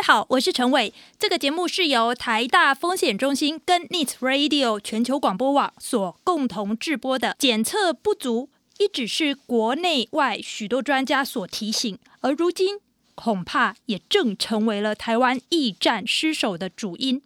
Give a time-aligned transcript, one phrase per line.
[0.00, 0.94] 位好，我是陈伟。
[1.18, 7.36] 这个节目是由台大风险中心跟 News Radio 全球广播网所共同制播的。
[7.38, 12.78] 检测不足一直是国内外许多专家所提醒，而如今
[13.14, 17.20] 恐怕也正成为了台湾疫战失守的主因。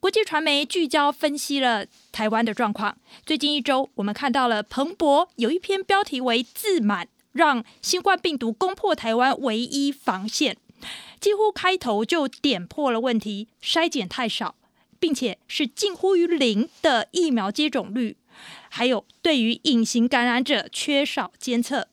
[0.00, 2.96] 国际传媒聚焦分析了台湾的状况。
[3.24, 10.56] 最近一周，我们看到了彭博有一篇标题为“自满”，让新冠病毒攻破台湾唯一防线，
[11.22, 14.56] 几乎开头就点破了问题：筛检太少，
[14.98, 18.16] 并且是近乎于零的疫苗接种率，
[18.68, 21.86] 还有对于隐形感染者缺少监测。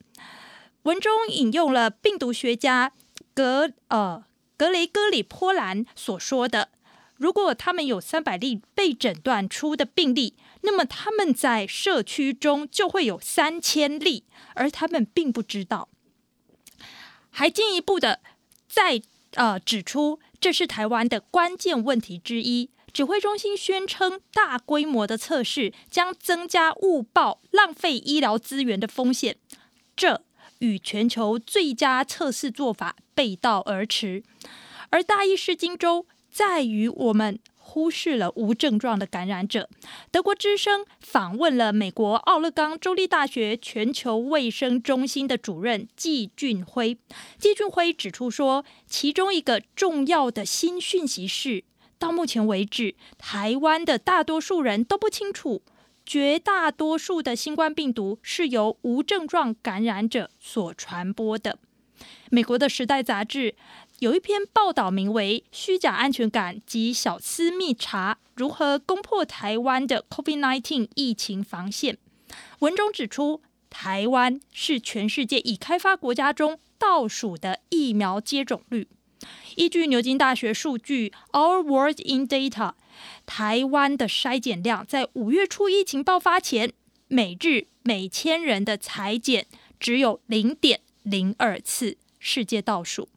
[0.81, 2.91] 文中引用了病毒学家
[3.35, 4.23] 格呃
[4.57, 6.70] 格雷戈里波兰所说的。
[7.15, 14.23] 如果他们有三百例被诊断出的病例，那么他们在社区中就会有三千例，
[14.55, 15.87] 而他们并不知道。
[17.29, 18.21] 还进一步的
[18.67, 19.01] 在
[19.35, 22.70] 呃指出，这是台湾的关键问题之一。
[22.91, 29.37] 指挥中心宣称，大规模的测试将增加误报、浪费医疗资源的风险，
[29.95, 30.23] 这
[30.59, 34.23] 与全球最佳测试做法背道而驰。
[34.89, 36.05] 而大意失荆州。
[36.32, 37.39] 在于我们
[37.70, 39.70] 忽视了无症状的感染者。
[40.09, 46.98] 德国之声访问了美国奥勒冈州立大学全球卫生中心的主任季俊辉。
[47.37, 51.63] 季俊辉指出说，其中一个重要的新讯息是，
[51.99, 55.61] 到目前为止，台湾的大多数人都不清楚，
[56.04, 61.59] 绝大多数的新冠病毒是由无症状感染者所传播的。
[62.31, 63.55] 美国的《时代》杂志。
[63.99, 71.95] 有一篇报道，名为《虚假安全感及小私密查如何攻破台湾的 COVID-19 疫情防线》。
[72.59, 78.88] 文中指出，台湾是全世界已开发国家中倒数的疫苗接种率。
[79.57, 82.75] 依据牛津大学数据，Our World in Data，
[83.25, 86.72] 台湾的筛检量在五月初疫情爆发前，
[87.09, 93.09] 每日每千人的采检只有零点零二次，世界倒数。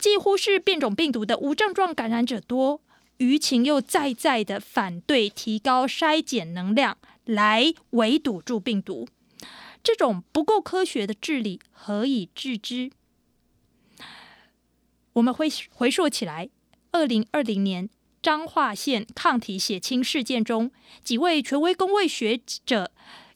[0.00, 2.80] 几乎是变种病毒的无症状感染者多，
[3.18, 9.06] 舆情又再再的反对提高筛检能量来围堵住病毒，
[9.82, 12.90] 这种不够科学的治理何以治之？
[15.12, 16.48] 我们回回溯起来，
[16.92, 17.90] 二零二零年
[18.22, 20.70] 彰化县抗体血清事件中，
[21.04, 22.90] 几位权威公卫学者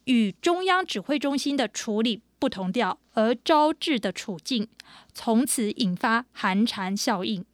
[0.05, 4.69] 与中央指挥中心的处理不同调而招致的处境，
[5.13, 7.45] 从此引发寒蝉效应。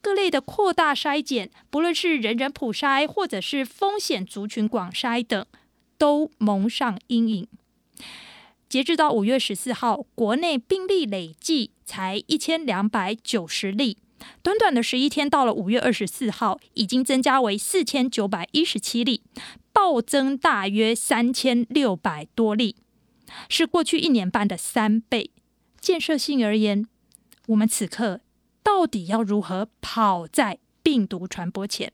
[0.00, 5.46] 各类的扩大筛检，不论是人人普筛，或者是风险族群广筛等，
[5.96, 7.48] 都蒙上阴影。
[8.68, 13.98] 截至到五月十四号，国内病例累计才一千两百九十例。
[14.42, 19.22] 短短的十一天，到了五月二十四号，已经增加为四千九百一十七例，
[19.72, 22.76] 暴增大约三千六百多例。
[23.48, 25.30] 是过去一年半的三倍。
[25.80, 26.86] 建设性而言，
[27.46, 28.20] 我们此刻
[28.62, 31.92] 到底要如何跑在病毒传播前？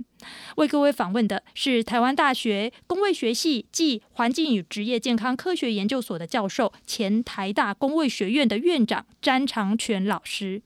[0.57, 10.63] 为各位访问的是台湾大学公卫学系暨环境与职业健康科学研究所的教授、前台大公卫学院的院长詹长全老师。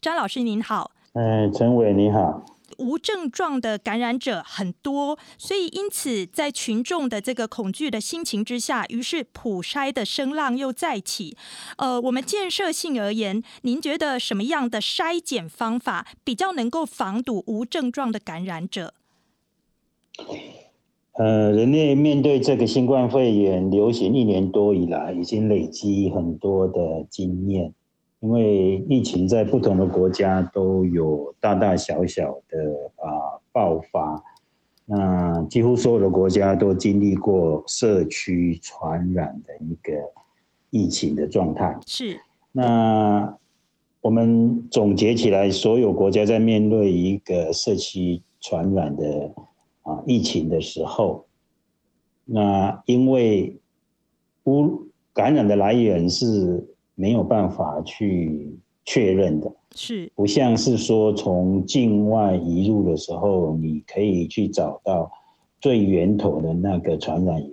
[0.00, 0.92] 詹老师您好。
[1.14, 2.44] 哎，陈伟你好。
[2.78, 11.36] 无症状的感染者很多，所以因此在群众的这个恐惧的心情之下，于是普筛的声浪又再起。
[11.76, 18.94] 呃，我们建设性而言，您觉得什么样的筛检方法比较能够防堵无症状的感染者？
[21.14, 27.74] 呃，人类面对这个新冠肺炎流行一年多以来，已经累积很多的经验。
[28.22, 34.22] 因为疫情在不同的国家都有大大小小的啊爆发，
[34.86, 39.92] 那几乎所有的国家都经历过社区传染的一个
[40.70, 41.76] 疫情的状态。
[41.84, 42.16] 是。
[42.52, 43.36] 那
[44.00, 49.32] 我们总结起来，所有国家在面对一个社区传染的
[49.82, 51.26] 啊疫情的时候，
[52.24, 53.58] 那因为
[54.44, 56.68] 污感染的来源是。
[57.02, 65.10] 没有办法去确认的，是不像是说从境外移入的时候，你可以去找到
[65.60, 67.50] 最源头的那个传染源。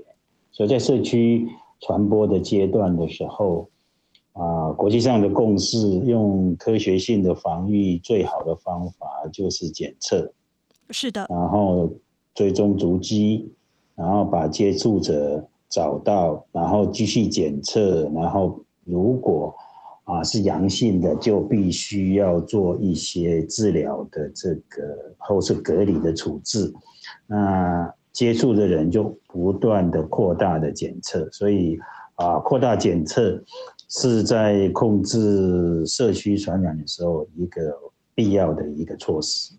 [0.51, 1.47] 所以在社区
[1.79, 3.67] 传播的阶段的时候，
[4.33, 10.31] 啊，国际上的共识，用科学性的防御最好的方法就是检测，
[10.91, 11.91] 是的，然后
[12.35, 13.51] 追踪足迹，
[13.95, 18.63] 然后把接触者找到，然后继续检测，然后。
[18.89, 19.55] 如果
[20.03, 26.73] 啊是阳性的，就必须要做一些治疗的这个或是隔离的处置。
[27.27, 31.77] 那接触的人就不断的扩大的检测，所以
[32.15, 33.41] 啊扩大检测
[33.87, 37.73] 是在控制社区传染的时候一个
[38.15, 39.53] 必要的一个措施。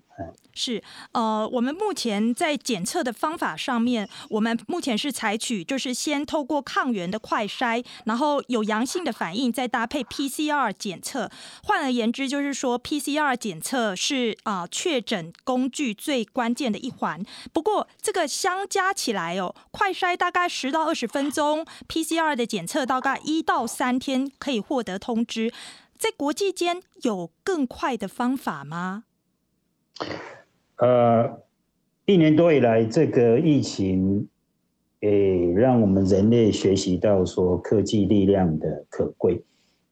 [0.53, 0.83] 是，
[1.13, 11.31] 呃，我们目前在检测的方法上面，我们目前是采取就是先透过抗原的快筛，然后有阳性的反应，再搭配 PCR 检测。
[11.63, 17.25] 换而言之，就是说 PCR 检测是啊、确诊工具最关键的一环。
[17.53, 25.53] 不过这个相加起来哦，快筛大概十到二十分钟，PCR 的检测大概一到三天可以获得通知。
[25.97, 29.05] 在国际间有更快的方法吗？
[30.77, 31.39] 呃，
[32.07, 34.27] 一年多以来，这个疫情，
[35.01, 39.43] 诶，让我们人类学习到说科技力量的可贵。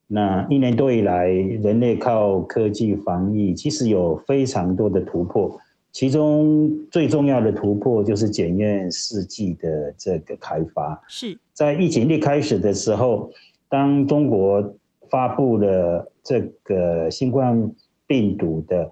[0.06, 5.60] 那一年多以来，人类靠科技防疫，其实有非常多的突破。
[5.92, 10.98] 其中最重要的突破就是检验试剂的这个开发。
[11.06, 13.30] 是在疫情一开始的时候，
[13.68, 14.74] 当中国
[15.10, 17.70] 发布了这个新冠
[18.06, 18.90] 病毒的。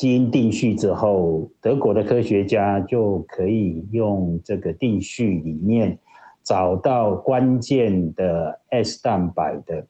[0.00, 5.98] 基因定序之后，德国的科学家就可以用这个定序里面
[6.42, 9.86] 找到关键的 S 蛋白的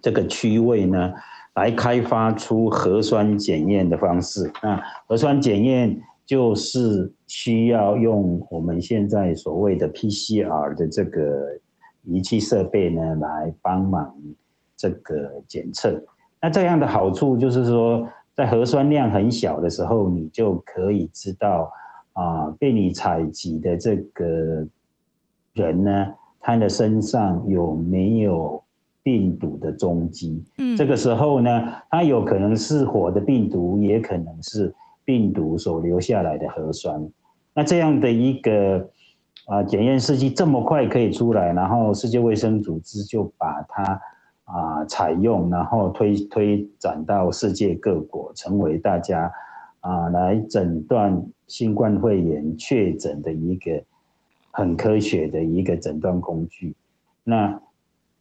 [0.00, 1.12] 这个区位呢，
[1.56, 4.48] 来开发出核酸检验的方式。
[4.62, 11.58] 那核酸检验就是需要用我们现在所谓的 PCR 的这个
[12.04, 14.14] 仪器设备呢，来帮忙
[14.76, 16.00] 这个检测。
[16.40, 18.08] 那这样的好处就是说。
[18.34, 21.70] 在核酸量很小的时候，你就可以知道
[22.14, 24.66] 啊，被你采集的这个
[25.52, 28.60] 人呢，他的身上有没有
[29.04, 30.44] 病毒的踪迹？
[30.58, 37.08] 嗯，这个时候呢，他有可能是活的病毒，也可能是病毒所留下来的核酸。
[37.54, 38.88] 那这样的一个
[39.46, 44.00] 啊检验试剂这么快可以出来，然后世界卫生组织就把它。
[44.44, 49.32] 啊，采用然后推推展到世界各国，成为大家
[49.80, 53.82] 啊来诊断新冠肺炎确诊的一个
[54.50, 56.74] 很科学的一个诊断工具。
[57.22, 57.60] 那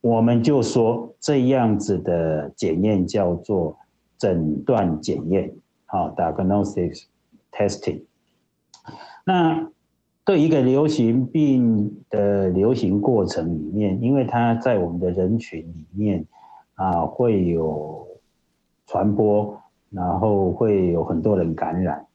[0.01, 3.77] 我们就说这样子的检验叫做
[4.17, 5.53] 诊断检验，
[5.85, 7.03] 好，diagnostic
[7.51, 8.01] testing。
[9.25, 9.69] 那
[10.25, 16.25] 对一个流行病的流行过程里面，因为它在我们的人群里面
[16.75, 18.07] 啊会有
[18.87, 19.59] 传播，
[19.89, 22.05] 然后会有很多人感染。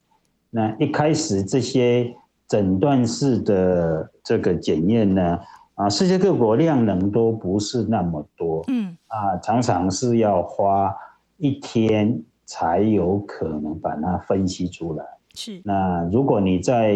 [0.51, 2.15] 那一开始这些
[2.47, 5.39] 诊断式的这个检验呢，
[5.75, 10.95] 啊，世界各国量能都不是那么多，嗯，啊，常常是要花
[11.37, 15.05] 一天才有可能把它分析出来。
[15.35, 16.95] 是，那如果你在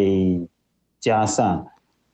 [1.03, 1.67] 加上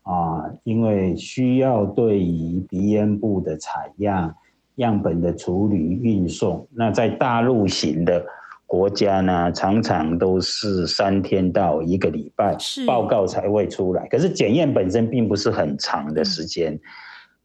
[0.02, 4.34] 啊，因为需要对于鼻咽部的采样、
[4.76, 8.24] 样本的处理、运送，那在大陆型的
[8.64, 12.56] 国家呢，常常都是三天到一个礼拜
[12.86, 14.08] 报告才会出来。
[14.08, 16.72] 可是检验本身并不是很长的时间。
[16.72, 16.80] 嗯、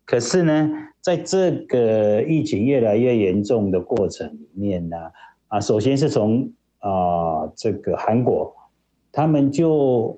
[0.06, 0.70] 可是呢，
[1.02, 4.96] 在这个疫情越来越严重的过程里面呢，
[5.50, 6.50] 啊，首先是从
[6.80, 8.56] 啊这个韩国，
[9.12, 10.18] 他们就。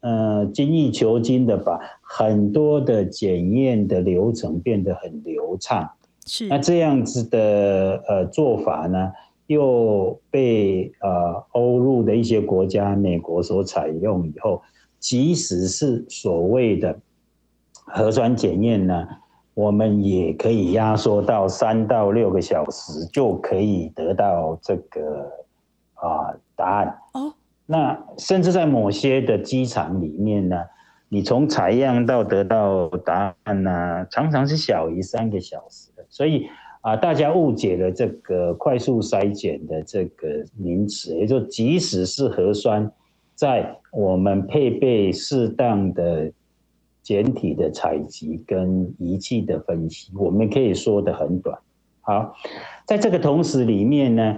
[0.00, 5.90] 呃，精益求精的把很多的检验的流程变得很流畅。
[6.26, 6.48] 是。
[6.48, 9.12] 那这样子的呃做法呢，
[9.46, 14.62] 又被呃欧陆的一些国家、美国所采用以后，
[14.98, 16.98] 即使是所谓的
[17.72, 19.06] 核酸检验呢，
[19.54, 25.30] 我们也可以压缩到三到六个小时就可以得到这个
[25.94, 26.98] 啊、呃、答案。
[27.72, 30.62] 那甚至在某些的机场里面呢，
[31.08, 36.04] 你从采样到得到答案呢，常常是小于三个小时的。
[36.10, 36.48] 所以
[36.82, 42.92] 啊，大家误解了这个快速筛检的这个名词，也就即使是核酸，
[43.34, 46.30] 在我们配备适当的
[47.02, 51.58] 检体的采集跟仪器的分析，我们可以说得很短。
[52.02, 52.34] 好，
[52.84, 54.36] 在这个同时里面呢。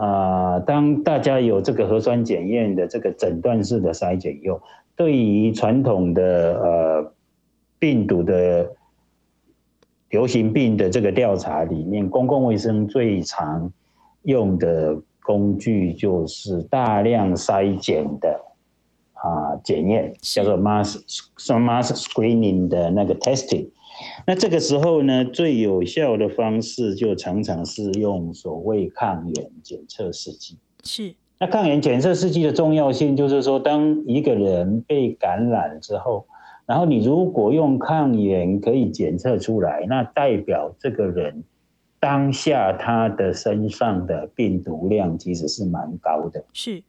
[0.00, 4.62] 啊、当大家有这个核酸检验的这个诊断式的筛检以后，
[4.94, 6.22] 对于传统的
[6.62, 7.12] 呃
[7.80, 8.70] 病毒的
[10.10, 13.72] 流行病的这个调查里面，公共卫生最常
[14.22, 18.40] 用的工具就是大量筛检的
[19.14, 20.96] 啊检验，叫做 mass
[21.36, 23.66] mass screening 的那个 testing。
[24.26, 30.58] 那这个时候呢，最有效的方式就常常是用所谓抗原检测试剂。
[30.84, 31.14] 是。
[31.40, 36.26] 那抗原检测试剂的重要性，就是说，当一个人被感染之后，
[36.66, 41.44] 然后你如果用抗原可以检测出来，那代表这个人
[42.00, 46.44] 当下他的身上的病毒量其实是蛮高的。
[46.52, 46.82] 是。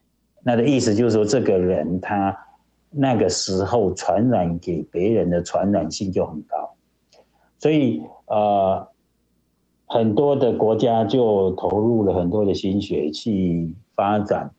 [0.44, 2.36] 那的意思就是说，这个人他
[2.90, 6.74] 那个时候传染给别人的传染性就很高，
[7.60, 8.88] 所以呃，
[9.86, 13.76] 很多的国家就投入了很多的心血去。
[14.00, 14.50] 发展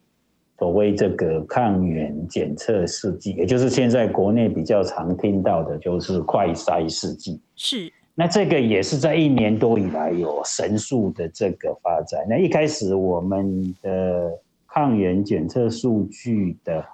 [0.59, 7.41] 所谓这个抗原检测试剂，也就是现在国内比较常听到的，就是快筛试剂。
[7.57, 12.21] 是，那这个也是在一年多以来有神速的这个发展。
[12.29, 14.31] 那一开始我们的
[14.67, 16.85] 抗原检测数据的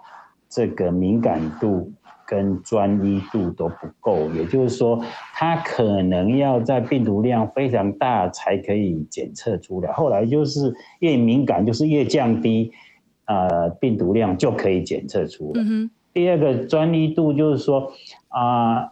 [0.49, 1.91] 这个敏感度
[2.27, 5.01] 跟专一度都不够，也就是说，
[5.33, 9.93] 它可能要在病毒量非常大才可以检测出来。
[9.93, 12.73] 后来就是越敏感，就是越降低，
[13.27, 15.63] 呃，病毒量就可以检测出来。
[15.65, 17.93] 嗯、第二个专一度就是说，
[18.29, 18.91] 啊、呃，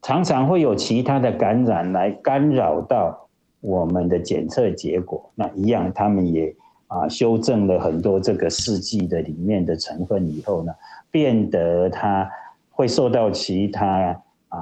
[0.00, 3.28] 常常会有其他的感染来干扰到
[3.60, 5.32] 我们的检测结果。
[5.34, 6.54] 那一样，他们也
[6.86, 10.72] 啊、呃、修正了很多这个试剂的里面的成分以后呢。
[11.10, 12.30] 变得它
[12.70, 14.58] 会受到其他啊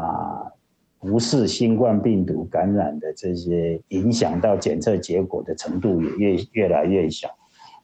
[0.98, 7.28] 不是新冠病毒感染的这些影响，到检测结果的程度也越越来越小。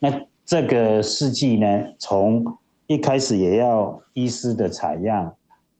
[0.00, 0.10] 那
[0.44, 1.66] 这个试剂呢，
[1.98, 2.44] 从
[2.88, 5.32] 一开始也要医师的采样，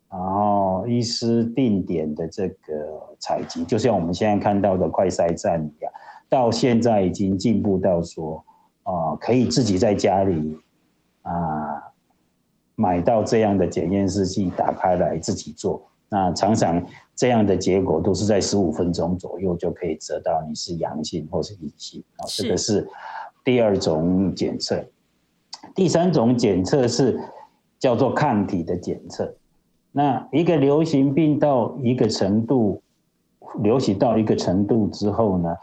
[0.09, 5.93] 然后医师定点的这个采集，就像我们现在看到的快筛站一样，
[6.29, 8.45] 到现在已经进步到说
[8.85, 10.57] 啊，可以自己在家里
[11.23, 11.33] 啊。
[12.77, 22.27] 买到这样的检验试剂，打开来自己做，那常常这样的结果都是在十五分钟左右就可以得到你是阳性或是阴性啊。
[22.27, 22.89] 这个是
[23.45, 24.85] 第二种检测，
[25.75, 27.21] 第三种检测是
[27.79, 29.33] 叫做抗体的检测。
[29.93, 32.83] 那一个流行病到一个程度，
[33.63, 35.57] 流行到一个程度之后呢，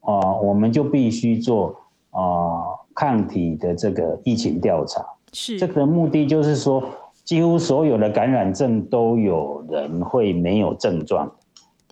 [0.00, 1.74] 啊，我们就必须做
[2.10, 5.02] 啊抗体的这个疫情调查。
[5.32, 6.82] 是这个目的就是说，
[7.24, 11.30] 几乎所有的感染症都有人会没有症状，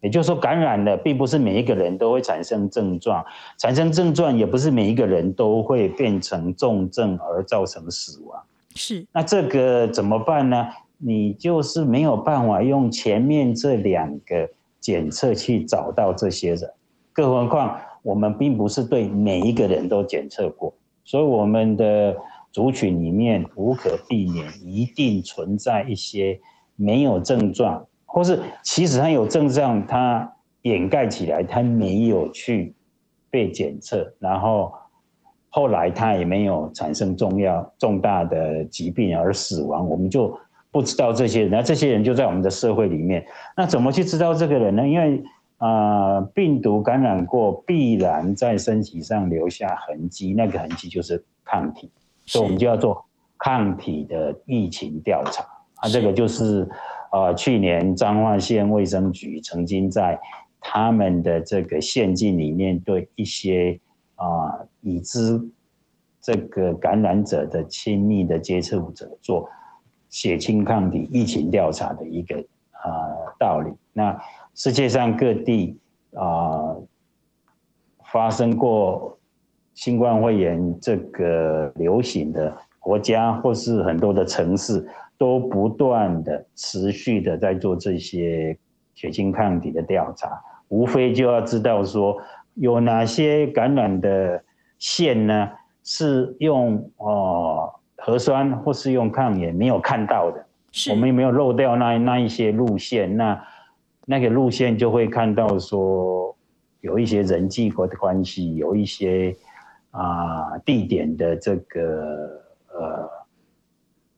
[0.03, 3.25] 也就是说，感染了并不是每一个人都会产生症状，
[3.59, 8.43] 产生症状也不是每一个人都会变成重症而造成死亡。
[8.75, 10.69] 是，那这个怎么办呢？
[10.99, 14.47] 你就是没有办法用前面这两个
[14.81, 16.71] 检测去找到这些人，
[17.13, 20.75] 更何况我们并不是对每一个人都检测过，
[21.07, 22.15] 所以我们的。
[22.53, 26.41] 族群里面无可避免，一定存在一些
[26.77, 30.31] 没有症状，或是其实他有症状，他
[30.63, 32.75] 掩盖起来，他没有去
[33.31, 34.73] 被检测，然后
[35.49, 40.37] 后来他也没有产生重要重大的疾病而死亡，我们就
[40.71, 41.51] 不知道这些人。
[41.51, 43.25] 那这些人就在我们的社会里面，
[43.57, 44.87] 那怎么去知道这个人呢？
[44.87, 45.23] 因为
[45.59, 51.91] 啊、病毒感染过，必然在身体上留下痕迹，那个痕迹就是抗体。
[52.31, 53.05] 所以，我们就要做
[53.39, 55.43] 抗体的疫情调查
[55.77, 56.69] 啊，这个就是，
[57.11, 60.17] 呃，去年彰化县卫生局曾经在
[60.61, 63.81] 他们的这个县境里面，对一些
[64.15, 65.41] 啊已知
[66.21, 69.49] 这个感染者的亲密的接触者做
[70.09, 72.37] 血清抗体疫情调查的一个
[72.71, 73.11] 啊
[73.41, 73.73] 道理。
[73.93, 74.17] 那
[74.55, 75.77] 世界上各地
[76.15, 76.77] 啊
[78.05, 79.17] 发生过。
[79.81, 88.55] 新冠肺炎这个流行的国家，或是很多的城市，都不断的持续的在做这些
[88.95, 92.15] 血清抗体的调查，无非就要知道说
[92.57, 94.45] 有哪些感染的
[94.79, 95.49] 线呢，
[95.83, 100.45] 是用哦核酸或是用抗原没有看到的，
[100.91, 103.17] 我们有没有漏掉那那一些路线？
[103.17, 103.43] 那
[104.05, 106.37] 那个路线就会看到说
[106.83, 109.35] 有一些人际的关系，有一些。
[109.91, 112.43] 啊，地点的这个
[112.73, 113.11] 呃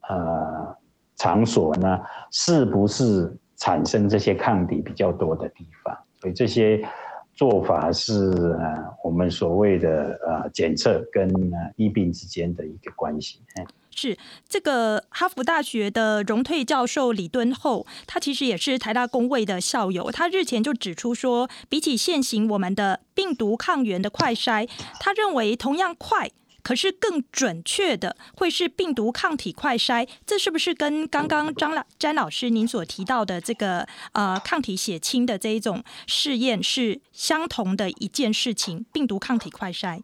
[0.09, 0.77] 呃
[1.17, 2.01] 场所呢，
[2.31, 5.97] 是不是产生这些抗体比较多的地方？
[6.21, 6.85] 所以这些
[7.35, 8.57] 做法是
[9.03, 11.29] 我们所谓的呃检测跟
[11.77, 13.41] 疫病之间的一个关系。
[13.95, 14.17] 是
[14.49, 20.11] 这个哈佛大学的荣退教授李敦厚，他其实也是台大工位的校友。
[20.11, 24.69] 他日前就指出说，比起现行我们的病毒抗原的快筛，
[24.99, 26.31] 他认为同样快，
[26.63, 38.87] 可是更准确的会是病毒抗体快筛，这是不是跟刚刚张老詹老师您所提到的这个呃抗体血清的这一种试验是相同的一件事情？
[38.93, 40.03] 病毒抗体快筛。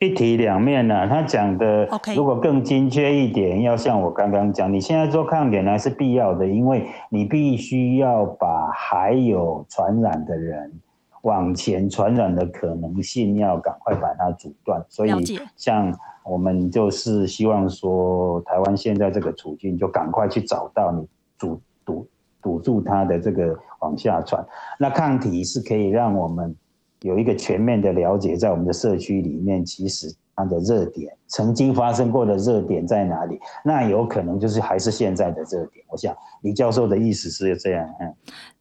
[0.00, 10.72] 一体两面呢、啊，他讲的，如果更精确一点.要像我刚刚讲，你现在做抗原呢是必要的，因为你必须要把还有传染的人
[11.20, 14.82] 往前传染的可能性要赶快把它阻断。
[14.88, 22.08] 所以，像我们就是希望说，台湾现在这个处境，就赶快去找到你阻堵
[22.40, 24.42] 堵住它的这个往下传。
[24.78, 26.56] 那抗体是可以让我们。
[27.02, 33.38] 有一个全面的了解，在我们的社区里面，其实它的热点曾经发生过的热点在哪里？
[33.64, 35.84] 那有可能就是还是现在的热点。
[35.88, 38.14] 我想李教授的意思是这样，嗯，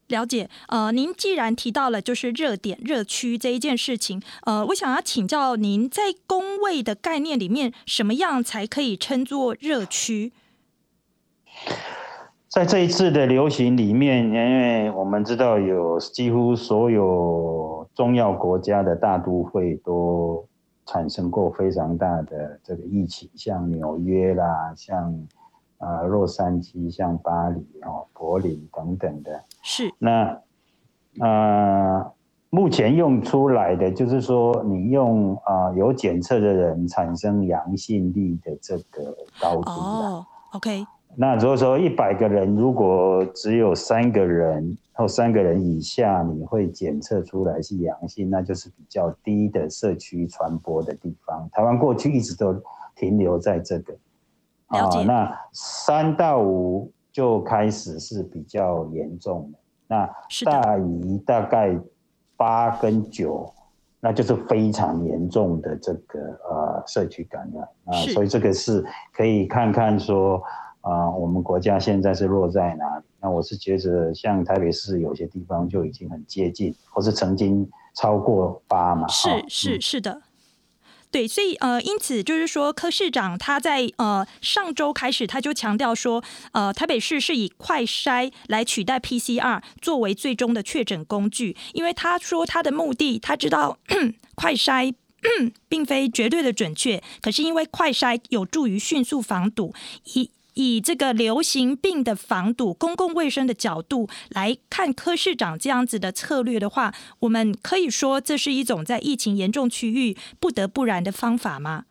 [0.07, 0.49] 了解。
[0.69, 10.31] 呃，您既然提到了就是热点、热区这一件事情，呃，我想要请教您，在工位的概念里面，什么样才可以称作热区？
[12.47, 20.47] 在这一次的流行里面，因为我们知道有几乎所有重要国家的大都会都
[20.85, 25.13] 产生过非常大的这个疫情，像纽约啦，像
[25.79, 29.43] 啊洛杉矶，像巴黎哦，柏林等等的。
[29.61, 29.93] 是。
[29.97, 30.41] 那
[31.19, 32.09] 啊，
[32.49, 39.69] 目前用出来的就是说，你用啊有检测的人产生阳性率的这个高度。
[39.69, 40.85] 哦，OK。
[41.17, 51.49] 那如果说一百个人，如果只有三个人或三个人以下，你会检测出来是阳性，那就是比较低的社区传播的地方。
[51.53, 52.53] 台湾过去一直都
[52.95, 53.93] 停留在这个。
[54.67, 60.09] 啊，那三到五就开始是比较严重的，那
[60.43, 61.79] 大于大概
[62.35, 63.49] 八跟九，
[64.01, 70.43] 那就是非常严重的这个呃社区感染啊，所以这个是可以看看说。
[70.81, 73.03] 啊、呃，我们国家现在是落在哪里？
[73.21, 79.07] 那我是觉得，像台北市有些地方就已经很接近，或是曾经超过八嘛。
[79.07, 80.21] 是是是的，
[81.11, 93.77] 对，所以呃，因此就是说，柯市长他在呃上周开始，他就强调说，呃，台北市是以快筛来取代 PCR 作为最终的确诊工具，因为他说他的目的，他知道
[94.35, 94.93] 快筛
[95.67, 99.73] 并非绝对的准确，可是因为快筛有助于迅速防堵
[100.13, 100.31] 一。
[100.55, 111.85] 以这个流行病的防堵、公共卫生的角度来看，柯市长这样子的策略的话，我们可以说这是一种在疫情严重区域不得不然的方法吗？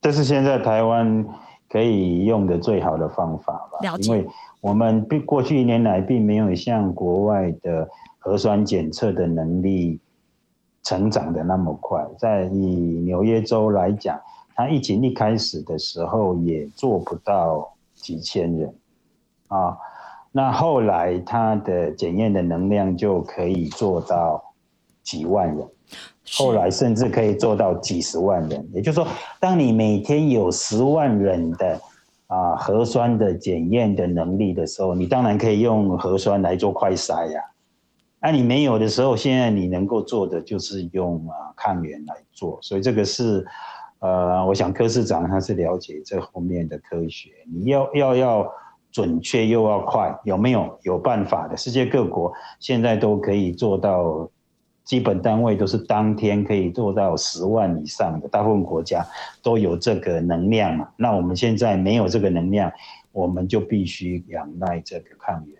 [0.00, 1.24] 这是现在台湾
[1.68, 3.78] 可以用的最好的方法吧？
[3.82, 4.10] 了解。
[4.10, 4.28] 因为
[4.60, 10.00] 我们并过去一年来并没有像国外的核酸检测的能力
[10.82, 12.58] 成长的那么快，在以
[13.04, 14.20] 纽约州来讲。
[14.54, 18.74] 他疫情一开始的时候也做不到几千人，
[19.48, 19.76] 啊，
[20.30, 24.42] 那后来他的检验的能量就可以做到
[25.02, 25.66] 几万人，
[26.36, 28.68] 后来甚至可以做到几十万人。
[28.74, 29.08] 也就是说，
[29.40, 31.80] 当你每天有十万人的
[32.26, 37.40] 啊核酸的检验的能力的时候，你当然可以用核酸来做快筛呀。
[38.20, 43.46] 那你没有的时候，现在你能够做的就是用啊抗原来做，所以这个是。
[44.02, 48.52] 呃，我想柯市长他是了解这后面的科学，你要要要
[48.90, 51.56] 准确又要快，有没有有办法的？
[51.56, 54.28] 世界各国现在都可以做到，
[54.82, 59.06] 基本单位都是当天可以做到十万以上的，大部分国家
[59.40, 60.88] 都有这个能量嘛。
[60.96, 62.72] 那我们现在没有这个能量，
[63.12, 65.56] 我们就必须仰赖这个抗原。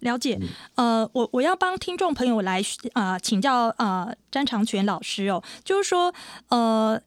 [0.00, 0.36] 了解，
[0.74, 2.60] 呃，我我要帮听众朋友来
[2.94, 6.12] 啊、呃、请教啊、呃、詹长权老师哦，就是说
[6.48, 7.00] 呃。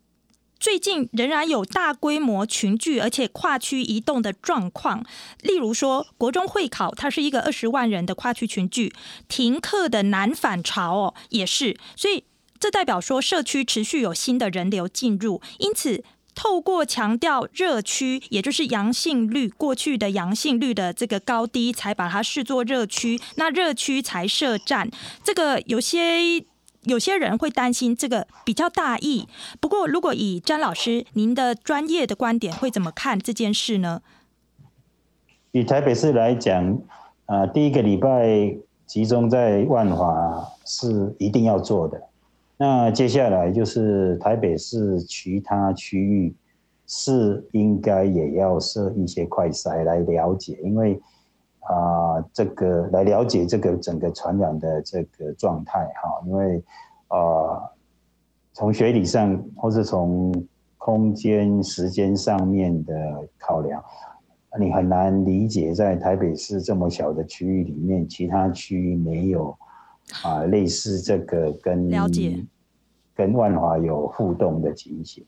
[0.63, 5.05] 最近仍然有大规模群聚，而且跨区移动的状况。
[5.41, 8.93] 例如说，国中会考，它是一个二十万人的跨区群聚，
[9.27, 11.77] 停课的南返潮哦，也是。
[11.97, 12.23] 所以
[12.57, 15.41] 这代表说，社区持续有新的人流进入。
[15.57, 16.01] 因此，
[16.33, 23.19] 透过强调热区，也就是阳性率过去的阳性率的这个高低，才把它视作热区。
[23.35, 24.89] 那热区才设站，
[25.25, 26.45] 这个有些。
[26.85, 29.27] 有些人会担心这个比较大意，
[29.59, 34.01] 不过如果以詹老师您的专业的观点，会怎么看这件事呢？
[35.51, 36.79] 以台北市来讲，
[37.25, 42.01] 啊、第一个礼拜集中在万华是一定要做的。
[42.57, 46.33] 那接下来就是台北市其他区域
[46.85, 50.99] 是应该也要设一些快筛来了解，因为。
[51.67, 56.63] 啊、呃，这个来了解这个整个传染的这个状态哈，因为
[57.07, 57.69] 啊、呃，
[58.53, 60.33] 从学理上或是从
[60.77, 62.93] 空间时间上面的
[63.37, 63.81] 考量，
[64.59, 69.57] 你很难理解在台北市这么小的区域里面，其他区域没有
[70.23, 72.45] 啊类似这个跟了解
[73.15, 75.25] 跟万华有互动的情形。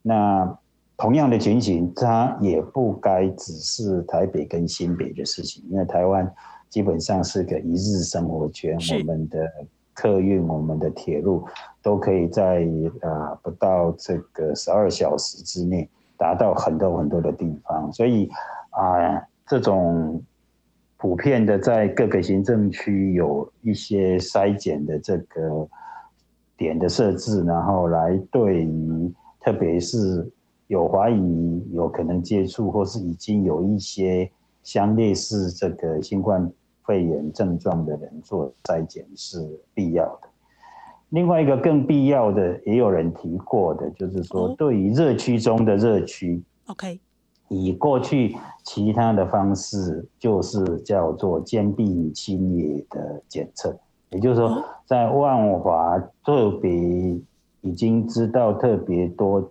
[0.00, 0.58] 那
[0.98, 6.26] 同样的情形，它也不该只是台北跟新北的事情，因为台湾
[6.70, 9.46] 基本上是个一日生活圈，我们的
[9.92, 11.44] 客运、我们的铁路
[11.82, 12.66] 都可以在
[13.02, 18.30] 啊不到这个十二小时之内达到很多很多的地方，所以
[18.70, 20.22] 啊这种
[20.96, 25.68] 普遍的在各个行政区有一些筛检的这个
[26.56, 30.26] 点的设置，然后来对于特别是。
[30.68, 34.28] 有怀疑有可能接触，或是已经有一些
[34.64, 36.50] 相类似这个新冠
[36.84, 39.38] 肺炎症状的人做筛检是
[39.74, 40.28] 必要的。
[41.10, 46.98] 另外一个更必要的，也有人提过的，就是说对于热区中的热区，OK，
[47.48, 53.78] 以过去其他的方式，就是叫做兼并清野的检测，
[54.10, 56.72] 也就是说在万华特别
[57.60, 59.48] 已经知道特别多。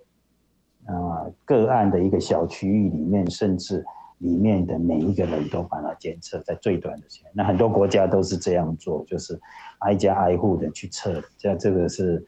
[0.86, 3.84] 啊，个案的一个小区域里面，甚至
[4.20, 7.32] 里面的每一个人都把它检测在最短的时间。
[7.34, 9.40] 那很多国家都是这样做，就是
[9.80, 11.22] 挨家挨户的去测。
[11.38, 12.24] 这样这个是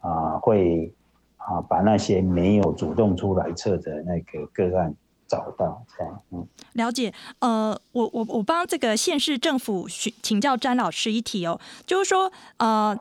[0.00, 0.92] 啊，会
[1.36, 4.92] 啊把那些没有主动出来测的那个个案
[5.28, 5.82] 找到。
[5.96, 7.14] 这样，嗯，了解。
[7.38, 12.98] 呃，我我我帮这个县市政府请教詹老师一题哦，就是说，呃，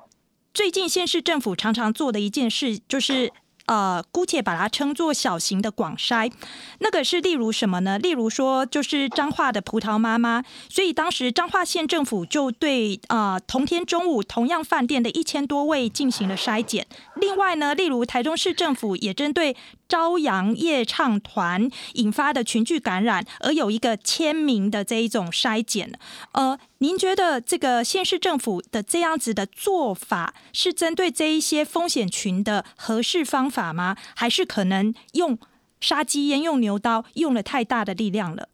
[0.54, 3.34] 最近县市政府常常做的一件事就是。
[3.70, 6.32] 呃，姑且把它称作小型的广筛，
[6.80, 8.00] 那个是例如什么呢？
[8.00, 16.88] 例如说，就是彰化的葡萄妈妈，所以当时彰化县政府就对、呃、同天中午同样饭店的一千多位进行了筛检。
[17.18, 19.56] 另外呢，例如台中市政府也针对。
[19.90, 25.92] 朝阳夜唱团引发的群聚感染，而有一个签名的这一种筛检，
[26.34, 33.96] 呃，您觉得这个县市政府的这样子的做法，是针对这一些风险群的合适方法吗？
[34.16, 35.38] 还是可能用
[35.80, 38.50] 杀鸡焉用牛刀，用了太大的力量了？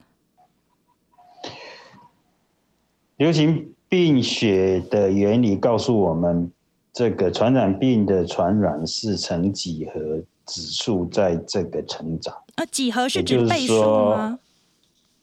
[3.18, 6.52] 流行病学的原理告诉我们，
[6.92, 10.24] 这个传染病的传染是呈几何。
[10.48, 14.38] 指数在这个成长，啊，几何是指倍数吗？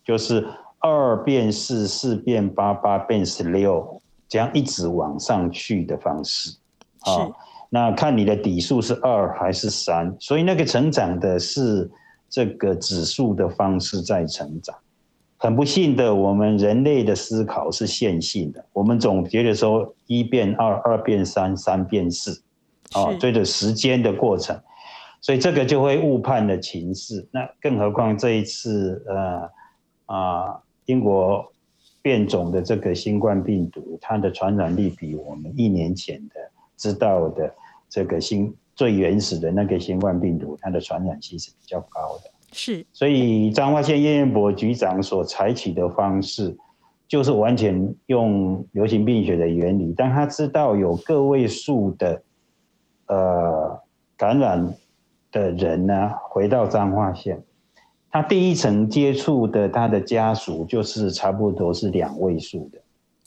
[0.05, 0.45] 就是
[0.81, 6.57] 二变四，四变八，八变十六，这样一直往上去的方式。
[7.03, 7.31] 啊，
[7.74, 11.90] 那看你的底数是二还是三，所以那个成长的是
[12.28, 14.76] 这个指数的方式在成长。
[15.38, 22.42] 很不幸的，我们人类的思考是线性的，我们总觉得说一变二，二变三，三变四，
[22.92, 24.54] 啊，随着时间的过程。
[25.22, 31.50] 所以这个就会误判了情势，那更何况这一次，呃，啊，英国
[32.02, 36.35] 变种的这个新冠病毒，它的传染力比我们一年前的
[36.76, 37.54] 知道的
[37.92, 42.31] 这个新最原始的那个新冠病毒，它的传染性是比较高的。
[42.50, 46.57] 是，所以彰化县叶彦博局长所采取的方式，
[47.07, 52.22] 就是完全用流行病学的原理，当他知道有个位数的，
[53.09, 53.78] 呃，
[54.16, 54.74] 感染。
[55.35, 57.42] 的人呢，回到彰化县，
[58.11, 62.78] 他第一层接触的他的家属就是差不多是两位数的，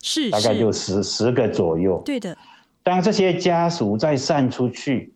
[0.04, 1.99] 是，大概就十十个左右。
[2.06, 2.38] 对的。
[2.86, 5.12] 当这些家属再散出去，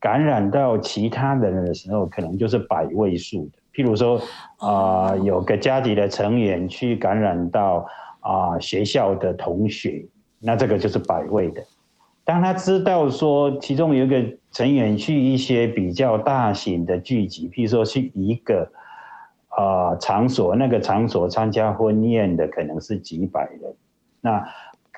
[0.00, 3.58] 感染到其他人的时候，可能就是百位数的。
[3.74, 4.16] 譬如说，
[4.56, 7.86] 啊、呃，有个家里的成员去感染到
[8.20, 10.06] 啊、呃、学校的同学，
[10.40, 11.62] 那这个就是百位的。
[12.24, 18.72] 当他知道说其中有一个成员去一些比较大型的聚集，譬如说去一个
[19.48, 23.74] 啊、呃、场所，那个场所参加婚宴的可能是几百人，
[24.22, 24.48] 那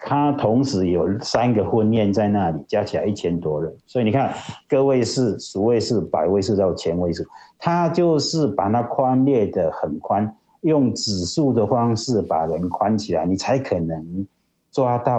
[0.04, 4.32] 他同时有三个婚宴在那里，加起来一千多人，所以你看
[4.68, 7.24] 个位数、十位数、百位数到千位数，
[7.58, 14.26] 他就是把它宽列的很宽，用指数的方式把人宽起来，你才可能
[14.70, 15.16] 抓到。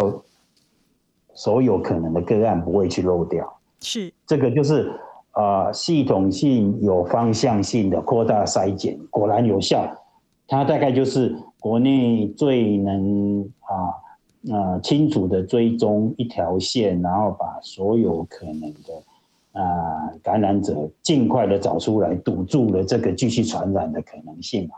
[1.39, 4.91] 所有可能的个案不会去漏掉，是这个就是
[5.33, 9.87] 啊、呃，系统性有方向性的扩大筛检，果然有效。
[10.47, 13.93] 它大概就是国内最能啊啊、
[14.49, 24.69] 呃、清楚的追踪一条线，然后把所有可能的啊、呃、感染者尽快的找出来，堵住了这个继续传染的可能性。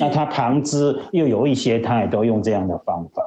[0.00, 3.22] 那他旁支又有一些，他也都用这样的方法，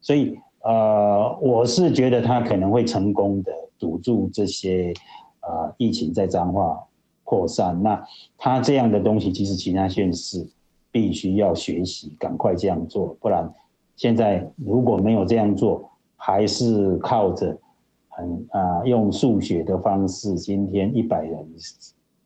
[0.00, 0.38] 所以。
[0.64, 4.94] 呃，我是觉得他可能会成功的堵住这些
[5.40, 6.80] 呃疫情在彰化
[7.24, 7.82] 扩散。
[7.82, 8.00] 那
[8.38, 10.48] 他这样的东西，其实其他县市
[10.92, 13.52] 必须要学习，赶快这样做，不然
[14.02, 17.56] 现在如果没有这样做，还是靠着
[18.08, 21.38] 很啊、用数学的方式，今天一百人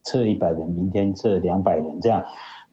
[0.02, 2.24] 测一百人，明天测两百人这样。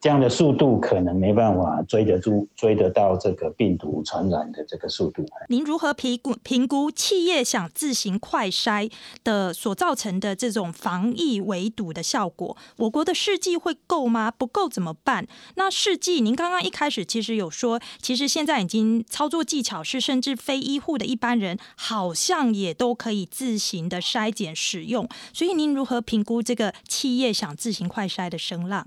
[0.04, 5.24] 这样的速度可能没办法追得住、追得到这个病毒传染的这个速度。
[5.48, 8.92] 您如何评估评估企业想自行快筛
[9.24, 12.54] 的所造成的这种防疫围堵的效果？
[12.76, 14.30] 我国的试剂会够吗？
[14.30, 15.26] 不够怎么办？
[15.54, 25.08] 那试剂，您刚刚一开始其实有说，其实现在已经操作技巧是，甚至非医护的一般人好像也都可以自行的筛检使用。
[25.32, 28.86] 所以您如何评估这个企业想自行快筛的声浪？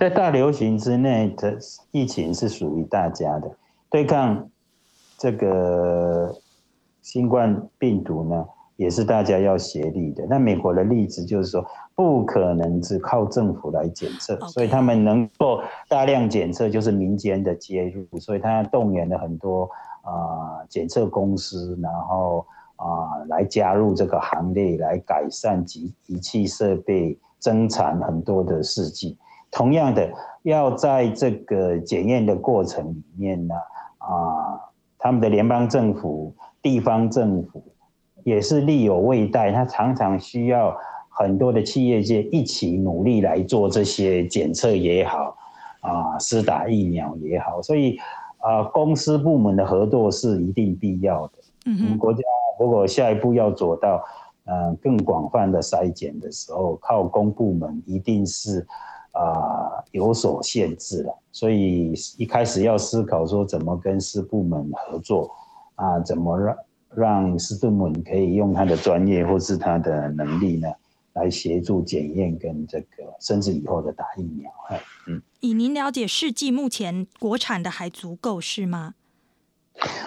[0.00, 1.58] 在大流行之内的
[1.90, 3.50] 疫情是属于大家的，
[3.90, 4.48] 对抗
[5.18, 6.34] 这个
[7.02, 10.24] 新冠病毒呢，也是大家要协力的。
[10.26, 11.62] 那美国的例子就是说，
[11.94, 19.68] 不可能只靠政府来检测.所以他们能够大量检测，就是民间的介入，所以他动员了很多
[20.00, 29.18] 啊检测公司，然后啊来加入这个行列，来改善及仪器设备，增产很多的试剂。
[29.50, 30.08] 同样的，
[30.42, 33.54] 要在这个检验的过程里面呢，
[33.98, 34.60] 啊，
[34.96, 36.32] 他们的联邦政府、
[36.62, 37.60] 地方政府
[38.22, 40.76] 也是力有未逮，他常常需要
[41.08, 45.36] 很多的企业界一起努力来做这些检测也好，
[45.80, 47.98] 啊，施打疫苗也好，所以
[48.38, 51.32] 啊，公司部门的合作是一定必要的。
[51.66, 52.22] 嗯，我们国家
[52.60, 54.00] 如果下一步要做到，
[54.44, 58.64] 嗯，更广泛的筛检的时候，靠公部门一定是。
[59.12, 65.30] 啊、呃，有所限制了，所以一开始要思考说怎么跟师部门合作
[65.74, 66.56] 啊，怎么让
[66.94, 70.68] 让师部门可以用他的专业或是他的能力呢，
[71.14, 72.86] 来协助检验跟这个
[73.20, 74.50] 甚至以后的打疫苗。
[75.08, 78.94] 嗯，以您了解，试剂目前国产的还足够是吗？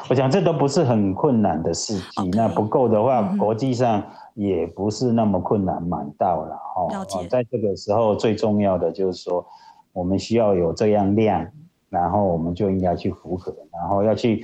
[0.09, 2.35] 我想这都不是很困难的试剂，Okay.
[2.35, 4.03] 那不够的话，嗯、国际上。
[4.33, 6.87] 也不是那么困难买到了哦。
[6.89, 7.27] 了解。
[7.27, 9.45] 在这个时候，最重要的就是说，
[9.91, 11.47] 我们需要有这样量，
[11.89, 14.43] 然后我们就应该去符合，然后要去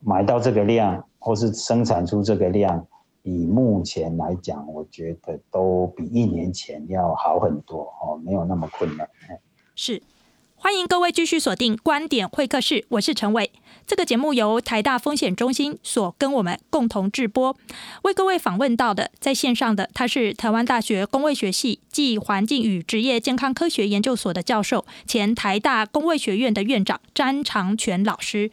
[0.00, 2.86] 买到这个量，或是生产出这个量。
[3.22, 9.08] 以目前来讲，我觉得都比一年前要好很多哦，没有那么困难。
[9.74, 10.02] 是。
[10.64, 13.52] 欢迎各位继续锁定观点会客室，我是陈伟。
[13.86, 17.54] 这个节目由台大风险中心所跟我们共同制播。
[18.04, 28.50] 为各位访问到的在线上的，他是台湾大学工卫学系暨环境与职业健康科学研究所的教授，前台大工卫学院的院长詹长全老师。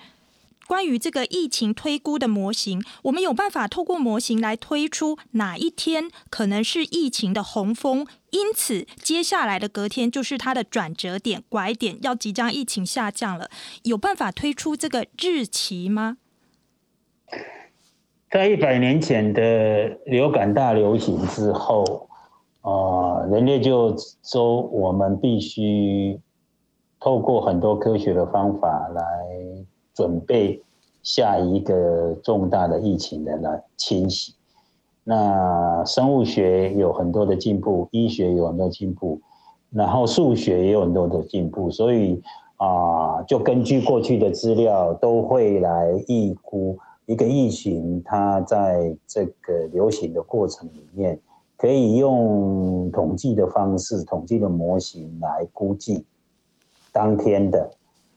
[0.68, 13.50] 关于这个疫情推估的模型，我们有办法透过模型来推出哪一天可能是疫情的洪峰，因此接下来的隔天就是它的转折点、拐点，要即将疫情下降了。
[13.84, 16.18] 有办法推出这个日期吗？
[18.30, 22.08] 在一百年前的流感大流行之后，
[22.62, 23.94] 呃，人类就
[24.24, 26.18] 说我们必须
[26.98, 29.04] 透过很多科学的方法来。
[29.94, 30.62] 准备
[31.04, 34.34] 下一个重大的疫情的来侵袭，
[35.04, 39.20] 那生物学有很多的进步，医学有很多进步，
[39.72, 42.22] 然后数学也有很多的进步，所以
[42.58, 46.78] 啊、就根据过去的资料，都会来预估
[47.08, 51.20] 一个疫情它在这个流行的过程里面，
[51.58, 56.06] 可以用统计的方式、统计的模型来估计
[56.92, 57.72] 当天的。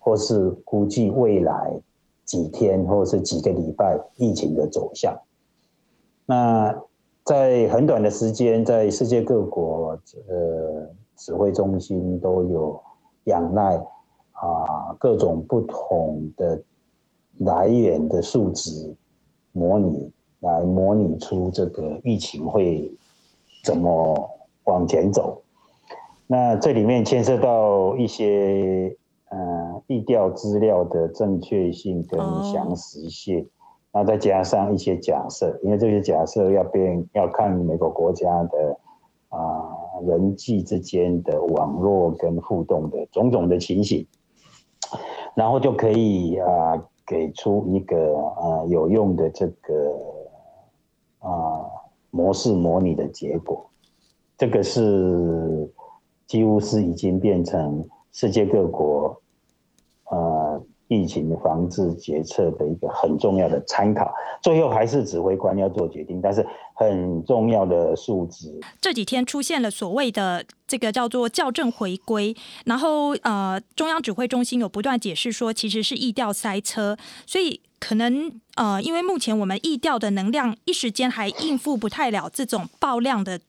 [0.04, 1.80] 或是估计未来
[2.26, 5.18] 几天或是几个礼拜疫情的走向。
[6.26, 6.78] 那
[7.24, 10.86] 在很短的时间，在世界各国呃
[11.16, 12.78] 指挥中心都有
[13.24, 13.76] 仰赖
[14.32, 16.62] 啊各种不同的
[17.38, 18.94] 来源的数值
[19.52, 22.92] 模拟，来模拟出这个疫情会
[23.64, 24.30] 怎么
[24.64, 25.40] 往前走。
[26.26, 28.94] 那这里面牵涉到一些。
[29.36, 33.48] 嗯，疫调资料的正确性跟详实性，
[33.92, 34.06] 然后、oh.
[34.06, 38.78] 再加上一些假设，因为这些假设要变要看每个国家的
[39.28, 44.06] 啊、呃、人际之间的网络跟互动的种种的情形，
[45.34, 49.92] 然后就可以啊、呃、给出一个啊、呃、有用的这个
[51.20, 51.70] 啊、呃、
[52.10, 53.64] 模式模拟的结果，
[54.36, 55.70] 这个是
[56.26, 59.20] 几乎是已经变成世界各国。
[60.14, 64.14] 呃，疫情防治决策的一个很重要的参考。
[64.40, 68.60] 最后还是指挥官要做决定，但是很重要的数值。
[68.80, 76.96] 这几天出现了所谓的这个叫做校正回归，然后呃，中央指挥中心有不断解释说，其实是疫调塞车，
[77.26, 83.40] 所以可能呃，因为目前我们疫调的能量一时间还应付不太了这种爆量的。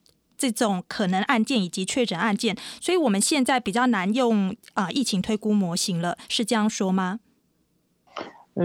[0.52, 7.20] 这种可能案件以及确诊案件，所以我们现在比较难用啊、呃、疫情推估模型了，是这样说吗？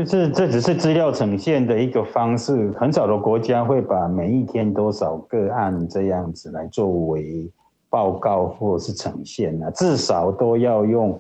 [0.07, 7.51] 这这只是资料呈现的一个方式，很少的国家会把每一天多少个案这样子来作为
[7.89, 11.19] 报告或是呈现啊，至少都要用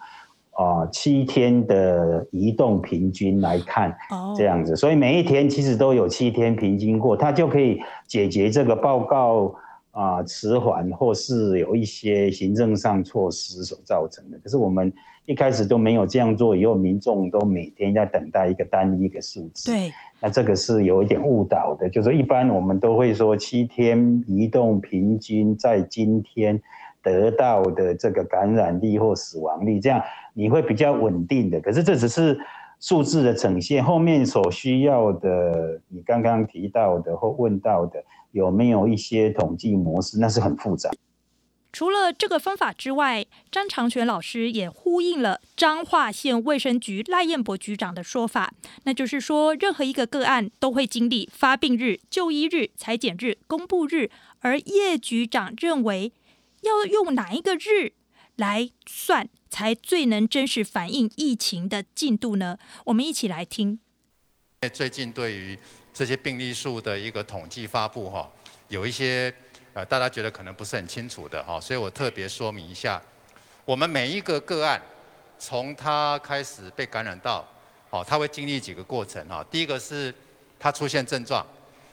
[0.52, 3.92] 啊、呃、七天的移动平均来看，
[4.36, 9.52] 这样子，所以每一天其实都有七天平均过，它就可以解决这个报告。
[9.92, 14.38] 啊，迟缓或是有一些行政上措施所造成的。
[14.38, 14.92] 可是我们
[15.26, 19.72] 一开始都没有这样做，以后民众都每天在等待一个单一的数字。
[19.72, 21.88] 对，那这个是有一点误导的。
[21.90, 26.60] 就是一般我们都会说七天移动平均在今天
[27.02, 30.00] 得到的这个感染力或死亡率，这样
[30.34, 31.60] 你会比较稳定的。
[31.60, 32.38] 可是这只是
[32.78, 38.00] 数字的呈现，后面所需要的，你刚刚提到的或问到的。
[38.32, 40.18] 有没有一些统计模式？
[40.18, 40.90] 那是很复杂。
[41.72, 56.12] 除了这个方法之外，张长全老师也呼应了彰化县卫生局赖彦博局长的说法，那就是说，任何一个个案都会经历发病日、就医日、采检日、公布日，而叶局长认为，
[56.62, 57.92] 要用哪一个日
[58.34, 62.58] 来算，才最能真实反映疫情的进度呢？
[62.86, 63.78] 我们一起来听。
[64.72, 65.58] 最近对于
[66.00, 68.26] 这些病例数的一个统计发布哈，
[68.68, 69.30] 有一些
[69.74, 72.98] 呃大家觉得可能不是很清楚的哈，所以我特别说明一下，
[73.66, 74.80] 我们每一个个案
[75.38, 77.46] 从他开始被感染到，
[77.90, 79.44] 哦，他会经历几个过程哈。
[79.50, 80.14] 第一个是
[80.58, 81.46] 他出现症状，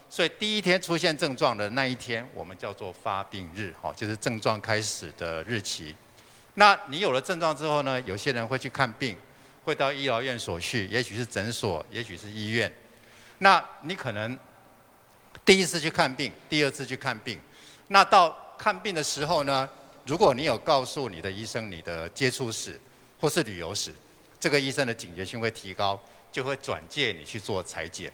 [0.10, 5.94] 所以第一天出现症状的那一天，我们叫做发病日哈，就是症状开始的日期。
[6.54, 9.18] 那你有了症状之后呢，有些人会去看病，
[9.66, 12.72] 会到医疗院所去，也许是诊所，也许是医院。
[13.40, 14.38] 那你可能
[15.46, 17.40] 第一次去看病，第二次去看病，
[17.88, 19.70] 那到看病的时候呢，
[20.06, 22.80] 如果你有告诉你的医生你的接触史
[23.20, 23.94] 或是旅游史，
[24.40, 26.00] 这个医生的警觉性会提高，
[26.32, 28.12] 就会转介你去做裁剪。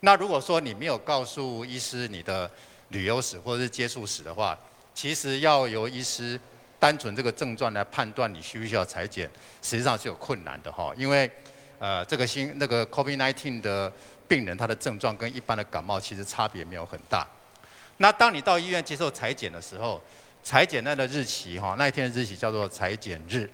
[0.00, 2.50] 那如果说你没有告诉医师你的
[2.88, 4.58] 旅游史或是接触史的话，
[4.92, 6.38] 其实要由医师
[6.80, 9.30] 单纯这个症状来判断你需不需要裁剪，
[9.62, 11.30] 实际上是有困难的哈，因为
[11.78, 13.92] 呃这个新那个 COVID-19 的。
[14.26, 17.26] 病人他的症状跟一般的感冒其实差别没有很大。
[17.98, 20.02] 那当你到医院接受裁检的时候，
[20.42, 23.48] 裁检那的日期哈，那一天的日期叫做裁检日。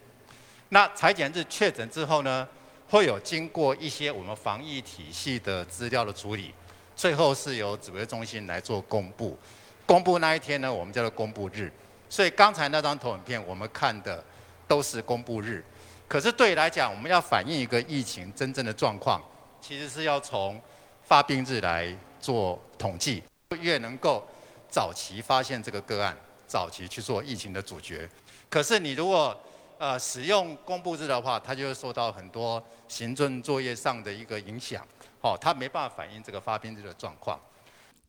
[0.70, 2.48] 那裁检日确诊之后呢，
[2.88, 6.54] 会有经过一些我们防疫体系的资料的处理，
[6.96, 9.38] 最后是由指挥中心来做公布。
[9.84, 11.70] 公布那一天呢，我们叫做公布日。
[12.08, 14.24] 所以刚才那张投影片我们看的
[14.66, 15.64] 都是公布日。
[16.08, 19.22] 可是对来讲，我们要反映一个疫情真正的状况。
[19.60, 20.60] 其实是要从
[21.02, 23.22] 发病日来做统计，
[23.60, 24.26] 越能够
[24.68, 28.08] 早期发现这个个案，早期去做疫情的主角。
[28.48, 29.38] 可是你如果
[29.78, 34.86] 呃使用公布日的话，它就会受到很多行政作业上的一个影响，
[35.20, 37.38] 哦，它没办法反映这个发病日的状况。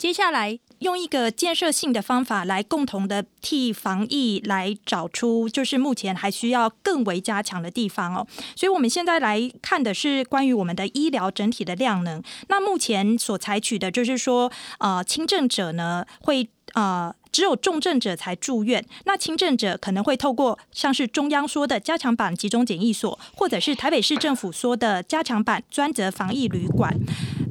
[0.01, 8.25] 接下来用一个建设性的方法来共同的替防疫来找出，就是目前还需要更为加强的地方哦。
[8.55, 12.19] 所以我们现在来看的是关于我们的医疗整体的量能。
[12.47, 26.97] 那目前所采取的就是说，呃，轻症者呢会呃只有重症者才住院，那轻症者可能会透过像是中央说的加强版集中检疫所，或者是台北市政府说的加强版专责防疫旅馆。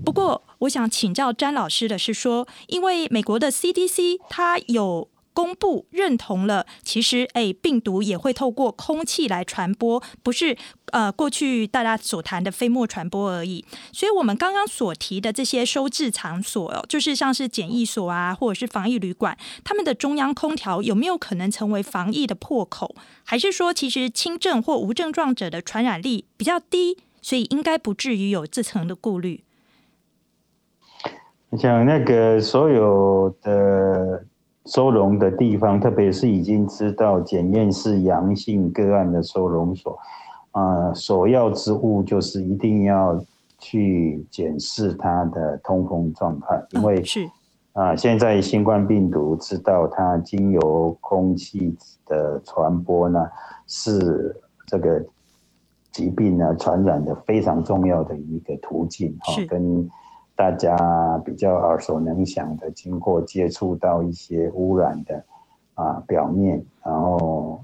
[0.05, 10.57] 不过，我想请教詹老师的是说，因为美国的 CDC 它有公布认同了，其实诶病毒也会透过空气来传播，不是
[10.93, 13.65] 呃过去大家所谈的飞沫传播而已。
[13.93, 22.95] 所以，我们刚刚所提的这些收治场所，就是像是检疫所啊，或者是防疫旅馆，他们的中央空调有没有可能成为防疫的破口？
[23.25, 29.45] 还是说，其实轻症或无症状者的传染力比较低，所以应该不至于有这层的顾虑？
[31.59, 34.25] 像那个所有的
[34.67, 39.99] 收容的地方，特别是已经知道检验是阳性个案的收容所，
[40.53, 43.21] 啊、呃，首要之务就是一定要
[43.59, 47.29] 去检视它的通风状态，因为是。
[47.73, 53.25] 啊，现在新冠病毒知道它经由空气的传播呢，
[53.69, 54.37] 是
[54.67, 55.01] 这个
[55.93, 59.89] 疾病呢传染的非常重要的一个途径哈，跟
[60.41, 60.75] 大家
[61.23, 65.23] 比较耳熟能详的，经过接触到一些污染的
[65.75, 67.63] 啊表面，然后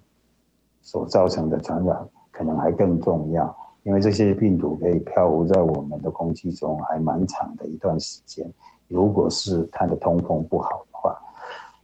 [0.82, 8.46] 所造成的传染可能还更重要，因为这些病毒可以漂浮在我们的空气中还蛮长的一段时间，
[8.88, 11.18] 如果是它的通风不好的话，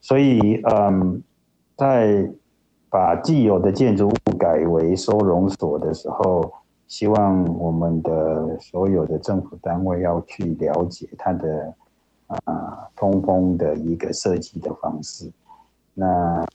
[0.02, 1.22] 所以嗯，
[1.74, 2.30] 在
[2.90, 6.52] 把既有的建筑物改为收容所的时候，
[6.92, 11.74] 希望我们的所有的政府单位要去了解它的
[12.26, 15.32] 啊通风的一个设计的方式。
[15.94, 16.46] 那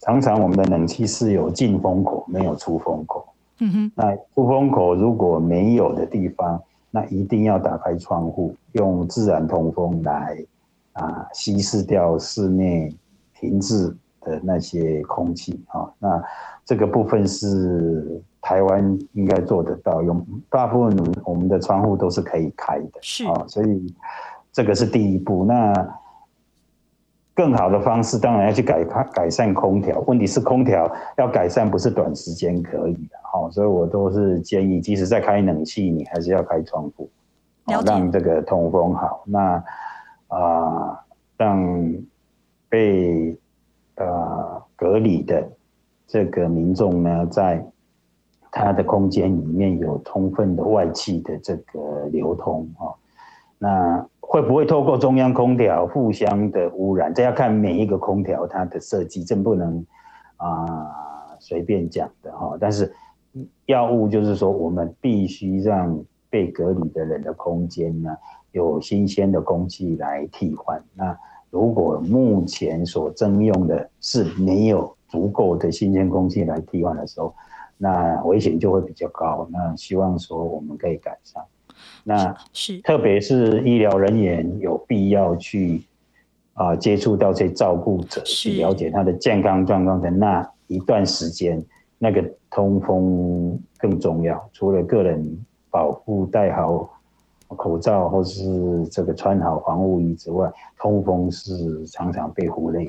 [0.00, 3.24] 常常我们的冷气是有进风口，没有出风口。
[3.60, 3.92] 嗯哼。
[3.94, 6.60] 那出风口如果没有的地方，
[6.90, 10.44] 那一定要打开窗户，用自然通风来
[10.94, 12.92] 啊稀释掉室内
[13.32, 15.90] 停滞的那些空气啊。
[15.98, 16.22] 那
[16.64, 18.22] 这个部分是。
[18.40, 23.94] 台湾应该做得到，用大部分我们的窗户都是可以开的，是啊，所以
[24.52, 25.44] 这个是第一步。
[25.44, 25.74] 那
[27.34, 37.10] 更好的方式当然要去改改善空调，问题是空调要改善不是短时间可以的，好，所以我都是建议，即使在开冷气，你还是要开窗户，
[37.84, 39.24] 让这个通风好。
[39.26, 39.62] 那
[40.28, 40.98] 啊、呃，
[41.36, 41.94] 让
[42.68, 43.36] 被呃
[44.78, 45.50] 隔离的
[46.06, 47.66] 这个民众呢，在
[48.52, 52.94] 他的空间里面有充分的外气的这个流通啊，
[53.58, 57.12] 那会不会透过中央空调互相的污染？
[57.12, 59.84] 这要看每一个空调它的设计，真不能
[60.36, 62.56] 啊随便讲的哈。
[62.60, 62.94] 但是
[63.66, 65.98] 药物就是说，我们必须让
[66.30, 68.16] 被隔离的人的空间呢
[68.52, 70.82] 有新鲜的空气来替换。
[70.94, 71.18] 那
[71.50, 77.34] 如果目前所征用的是没有足够的新鲜空气来替换的时候，
[77.76, 79.48] 那危险就会比较高。
[79.50, 81.42] 那希望说我们可以改善。
[82.04, 85.82] 那是特别是医疗人员有必要去
[86.54, 91.64] 啊接触到这些照顾者，去了解他的健康状况的那一段时间，
[91.96, 94.48] 那个通风更重要。
[94.52, 96.90] 除了个人保护戴好
[97.56, 102.86] 口罩或是这个穿好防护衣之外，通风是常常被忽略。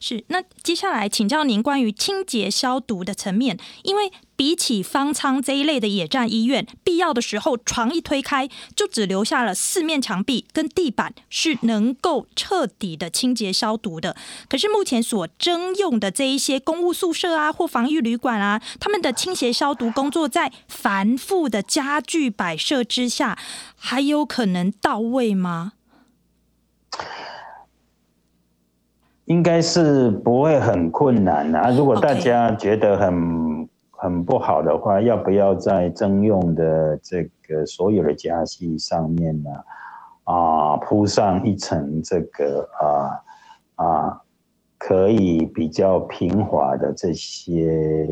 [0.00, 14.14] 是，那接下来请教您关于清洁消毒的层面，因为比起方舱这一类的野战医院，必要的时候床一推开，就只留下了四面墙壁跟地板是能够彻底的清洁消毒的。
[14.48, 23.38] 可是目前所征用的这一些公务宿舍啊或防疫旅馆啊，他们的清洁消毒工作在繁复的家具摆设之下，
[23.76, 25.72] 还有可能到位吗？
[29.26, 31.70] 应该是不会很困难啊。
[31.70, 39.50] 如果大家觉得很很不好的话，要不要在征用的这个所有的家具上面呢？
[40.24, 44.20] 啊，铺上一层这个啊啊，
[44.76, 48.08] 可以比较平滑的这些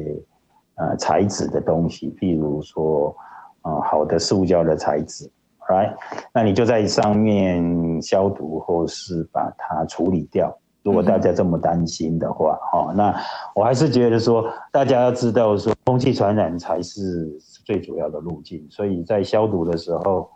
[0.76, 3.14] 呃材质的东西，譬如说
[3.62, 5.30] 啊好的塑胶的材质
[5.68, 5.92] ，right？
[6.32, 10.56] 那你就在上面消毒，或是把它处理掉。
[10.84, 13.18] 如果大家这么担心的话，哈，那
[13.54, 17.26] 我还是觉得说，大家要知道说，空气传染才是
[17.64, 18.66] 最主要的路径。
[18.70, 20.30] 所以在消毒的时候，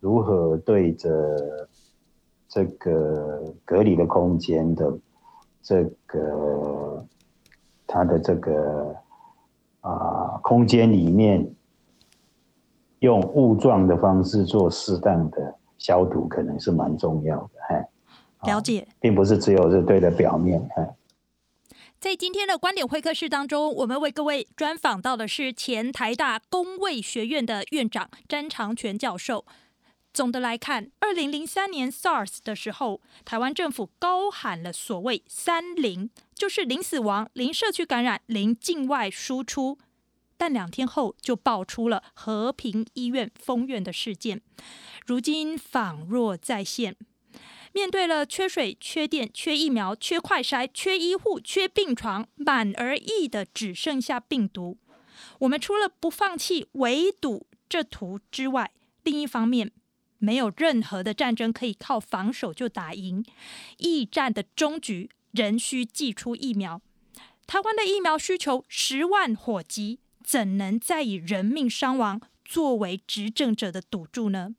[0.00, 1.10] 如何对着
[2.48, 4.98] 这个隔离的空间的
[5.60, 7.06] 这个
[7.86, 8.96] 它的这个
[9.82, 11.46] 啊空间里面，
[13.00, 17.76] 用雾状的方式做适当的消毒，可能是蛮重要的，嘿。
[18.42, 20.60] 了解，并不是只有是对的表面。
[21.98, 29.44] 在今天的观点会客室当中，我们为各位专访到的是前台大公卫学院的院长詹长全教授。
[30.12, 39.78] 总的来看，二零零三年 SARS 的时候，台湾政府高喊了所谓“三零”，就是零死亡、零社区感染、零境外输出。
[40.36, 44.40] 但两天后就爆出了和平医院封院的事件，
[45.04, 46.96] 如今仿若再现。
[47.72, 54.78] 面对了缺水、缺电、缺疫苗、缺快筛、缺医护、缺病床，满而溢的只剩下病毒。
[55.40, 58.72] 我们除了不放弃围堵这图之外，
[59.04, 59.70] 另一方面，
[60.18, 63.24] 没有任何的战争可以靠防守就打赢。
[63.78, 66.82] 疫战的终局仍需祭出疫苗。
[67.46, 74.54] 台湾的疫苗需求十万火急，怎能再以人命伤亡作为执政者的赌注呢？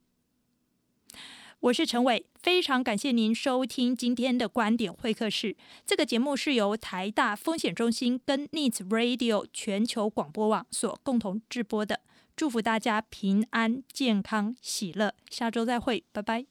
[1.61, 5.55] 我是陈伟，非常感谢您收听今天的观点会客室。
[5.85, 11.99] 这个节目是由台大风险中心跟 News Radio 全球广播网所共同制播的。
[12.35, 16.50] 祝福大家平安、健康、喜乐，下周再会，拜拜。